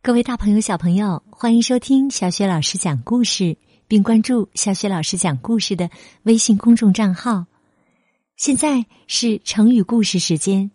[0.00, 5.90] 各位大朋友、小朋友，欢迎收听小雪老师讲故事，并关注小雪老师讲故事的
[6.22, 7.46] 微信公众账号。
[8.36, 10.70] 现在是成语故事时间，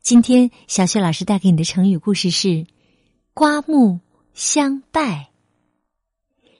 [0.00, 2.66] 今天小雪老师带给你的成语故事是
[3.34, 4.00] “刮目
[4.32, 5.30] 相待”。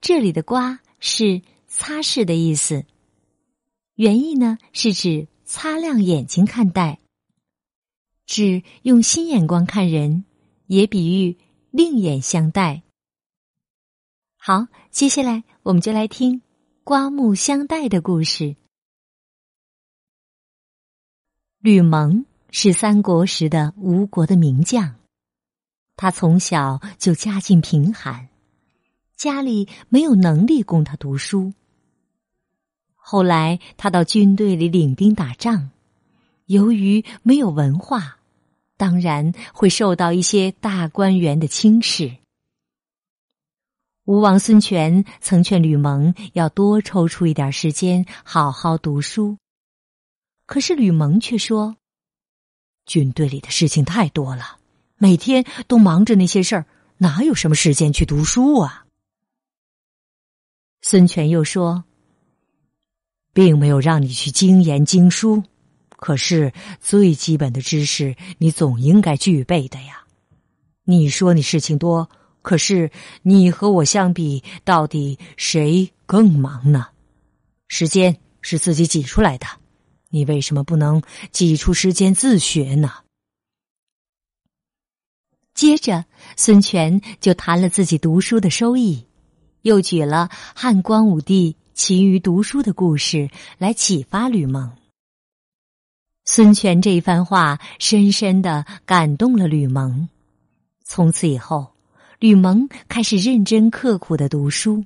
[0.00, 2.86] 这里的“刮”是擦拭的意思，
[3.96, 7.00] 原意呢是指擦亮眼睛看待，
[8.26, 10.24] 指用新眼光看人，
[10.66, 11.36] 也比喻。
[11.70, 12.82] 另眼相待。
[14.36, 16.42] 好，接下来我们就来听
[16.82, 18.56] “刮目相待”的故事。
[21.58, 24.96] 吕蒙是三国时的吴国的名将，
[25.94, 28.28] 他从小就家境贫寒，
[29.14, 31.52] 家里没有能力供他读书。
[32.94, 35.70] 后来他到军队里领兵打仗，
[36.46, 38.19] 由于没有文化。
[38.80, 42.16] 当然会受到一些大官员的轻视。
[44.06, 49.36] 吴王孙权曾劝吕蒙要多抽出一点时间好好读书，
[50.46, 51.76] 可是吕蒙却说
[52.86, 54.58] ：“军队里的事情太多了，
[54.96, 56.64] 每天都忙着那些事儿，
[56.96, 58.86] 哪有什么时间去读书啊？”
[60.80, 61.84] 孙权又说
[63.34, 65.42] ：“并没有让你去精研经书。”
[66.00, 70.06] 可是最基本的知识，你总应该具备的呀。
[70.84, 72.08] 你说你事情多，
[72.40, 72.90] 可是
[73.22, 76.88] 你和我相比，到底谁更忙呢？
[77.68, 79.46] 时间是自己挤出来的，
[80.08, 82.90] 你为什么不能挤出时间自学呢？
[85.54, 89.06] 接着，孙权就谈了自己读书的收益，
[89.62, 93.28] 又举了汉光武帝勤于读书的故事
[93.58, 94.79] 来启发吕蒙。
[96.32, 100.08] 孙权这一番话深深的感动了吕蒙，
[100.84, 101.72] 从此以后，
[102.20, 104.84] 吕蒙开始认真刻苦的读书。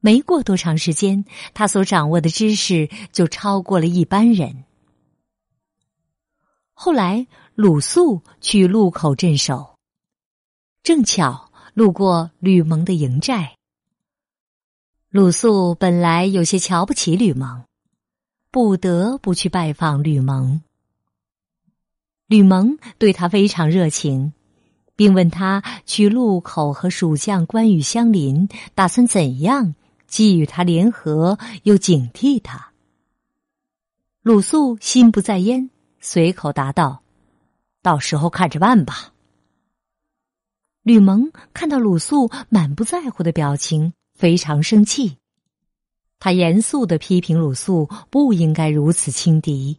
[0.00, 4.64] 没过多长时间，他所掌握的知识就超过了一般人。
[6.74, 9.78] 后来，鲁肃去路口镇守，
[10.82, 13.54] 正巧路过吕蒙的营寨。
[15.08, 17.64] 鲁肃本来有些瞧不起吕蒙。
[18.50, 20.62] 不得不去拜访吕蒙。
[22.26, 24.32] 吕蒙对他非常热情，
[24.96, 29.74] 并问他去路口和蜀将关羽相邻，打算怎样
[30.06, 32.72] 既与他联合，又警惕他。
[34.22, 35.70] 鲁肃心不在焉，
[36.00, 37.02] 随口答道
[37.82, 39.12] ：“到时候看着办吧。”
[40.82, 45.17] 吕蒙看到鲁肃满不在乎的表情，非常生气。
[46.20, 49.78] 他严肃的批评鲁肃不应该如此轻敌，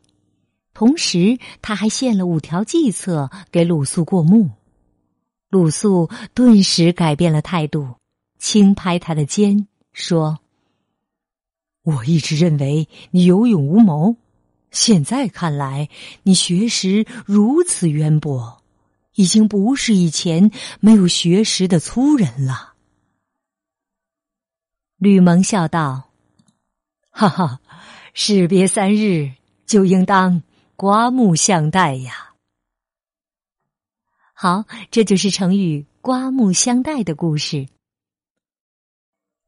[0.74, 4.52] 同时他还献了五条计策给鲁肃过目。
[5.50, 7.96] 鲁肃顿时改变了态度，
[8.38, 10.40] 轻拍他的肩说
[11.84, 14.16] ：“我一直认为你有勇无谋，
[14.72, 15.90] 现在看来
[16.24, 18.62] 你学识如此渊博，
[19.16, 22.76] 已经不是以前没有学识的粗人了。”
[24.98, 26.09] 吕蒙笑道。
[27.20, 27.60] 哈哈，
[28.14, 29.34] 士别三日，
[29.66, 30.42] 就应当
[30.78, 32.34] 刮目相待呀。
[34.34, 37.68] 好，这就是成语“刮目相待”的故事。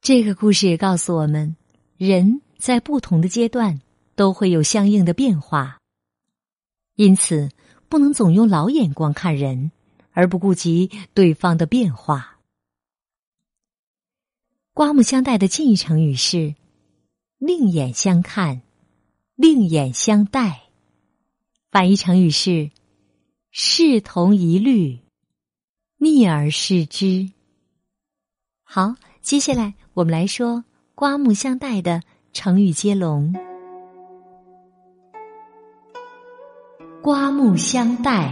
[0.02, 1.56] 这个故事也告诉我们，
[1.96, 3.80] 人在不同的阶段
[4.16, 5.80] 都会有相应的变化，
[6.96, 7.52] 因此
[7.88, 9.72] 不能总用老眼光看人，
[10.12, 12.38] 而不顾及对方的变化。
[14.74, 16.54] 刮目相待的近义成语是。
[17.42, 18.62] 另眼相看，
[19.34, 20.66] 另眼相待，
[21.72, 22.70] 反义成语是
[23.50, 25.00] 视同一律，
[25.98, 27.32] 逆而视之。
[28.62, 33.34] 好，接下来我们来说“刮目相待”的成语接龙。
[37.02, 38.32] “刮目相待，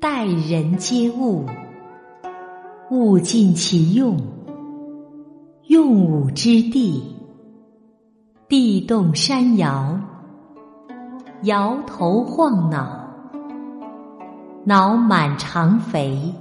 [0.00, 1.46] 待人接物，
[2.90, 4.18] 物尽其用，
[5.68, 7.00] 用武之地。”
[8.50, 9.96] 地动山摇，
[11.42, 13.08] 摇头晃脑，
[14.64, 16.34] 脑满肠肥，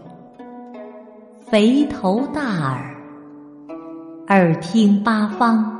[1.40, 2.96] 肥头大耳，
[4.28, 5.80] 耳听八方，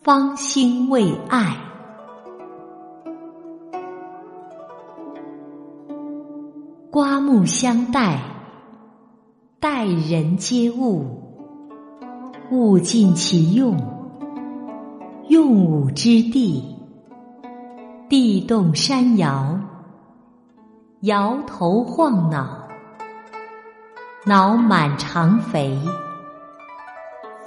[0.00, 1.54] 方兴未艾。
[6.90, 8.18] 刮目相待，
[9.60, 11.04] 待人接物，
[12.50, 13.95] 物尽其用。
[15.46, 16.76] 用武之地，
[18.08, 19.56] 地动山摇，
[21.02, 22.66] 摇头晃脑，
[24.24, 25.78] 脑满肠肥，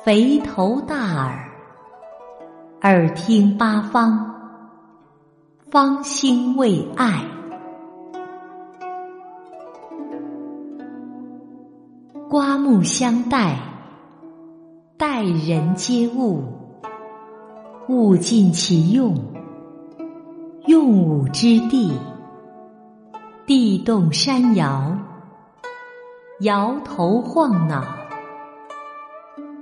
[0.02, 1.52] 肥头大耳，
[2.84, 4.34] 耳听八方，
[5.70, 7.22] 方兴未艾。
[12.30, 13.60] 刮目相待，
[14.98, 16.59] 待人接物，
[17.90, 19.18] 物尽其用，
[20.68, 21.92] 用武之地。
[23.48, 24.96] 地动山摇，
[26.42, 27.84] 摇头晃脑，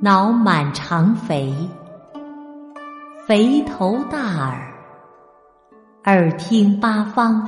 [0.01, 1.55] 脑满肠肥，
[3.25, 4.73] 肥头大耳，
[6.03, 7.47] 耳听八方，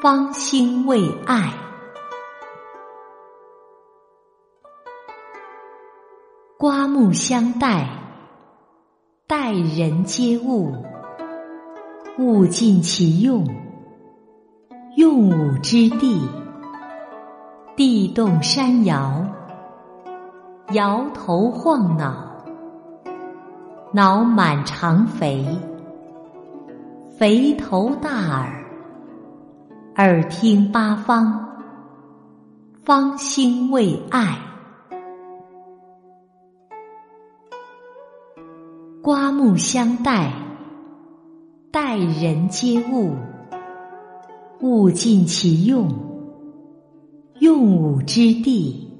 [0.00, 1.52] 方兴未艾。
[6.56, 7.88] 刮目相待，
[9.26, 10.70] 待人接物，
[12.18, 13.42] 物尽其用。
[14.96, 16.28] 用武之地，
[17.74, 19.24] 地动山摇，
[20.72, 22.14] 摇头晃脑，
[23.92, 25.58] 脑满肠肥，
[27.18, 28.62] 肥头大耳，
[29.96, 31.48] 耳听八方，
[32.84, 34.38] 方兴未艾。
[39.04, 40.32] 刮目相待，
[41.70, 43.12] 待人接物。
[44.62, 45.90] 物尽其用，
[47.38, 48.90] 用武之地。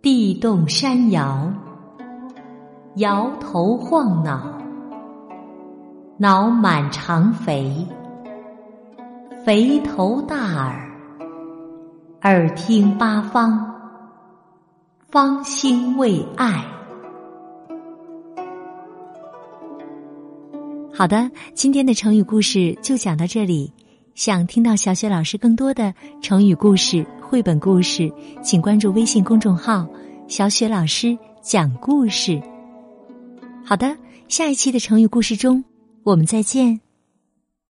[0.00, 1.52] 地动山摇，
[2.94, 4.56] 摇头晃脑，
[6.16, 7.88] 脑满肠肥，
[9.44, 10.92] 肥头大耳，
[12.22, 13.68] 耳听八方，
[15.08, 16.75] 方兴未艾。
[20.96, 23.70] 好的，今天的成语故事就讲到这里。
[24.14, 28.10] 想听到小雪老师更多的成语故事、绘本故事，
[28.42, 29.86] 请关注微信公众号
[30.26, 32.40] “小雪老师讲故事”。
[33.62, 33.94] 好的，
[34.26, 35.62] 下一期的成语故事中，
[36.02, 36.85] 我们再见。